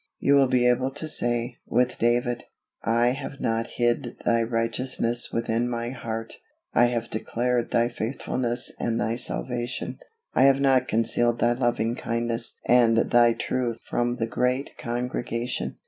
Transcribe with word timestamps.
You 0.17 0.33
will 0.33 0.47
be 0.47 0.67
able 0.67 0.89
to 0.89 1.07
say, 1.07 1.59
with 1.67 1.99
David, 1.99 2.45
"I 2.83 3.09
have 3.09 3.39
not 3.39 3.67
hid 3.77 4.15
Thy 4.25 4.41
righteousness 4.41 5.31
within 5.31 5.69
my 5.69 5.91
heart; 5.91 6.37
I 6.73 6.85
have 6.85 7.11
declared 7.11 7.69
Thy 7.69 7.87
faithfulness 7.87 8.71
and 8.79 8.99
Thy 8.99 9.15
salvation: 9.15 9.99
I 10.33 10.45
have 10.45 10.59
not 10.59 10.87
concealed 10.87 11.37
Thy 11.37 11.53
loving 11.53 11.93
kindness 11.93 12.55
and 12.65 12.97
Thy 13.11 13.33
truth 13.33 13.77
from 13.83 14.15
the 14.15 14.25
great 14.25 14.75
congregation." 14.75 15.77